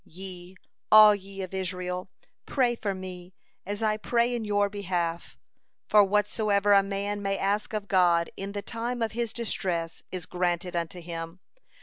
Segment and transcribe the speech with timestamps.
[0.03, 0.55] Ye,
[0.91, 2.09] all ye of Israel,
[2.47, 3.35] pray for me
[3.67, 5.37] as I pray in your behalf.
[5.87, 10.25] For whatsoever a man may ask of God in the time of his distress, is
[10.25, 11.39] granted unto him.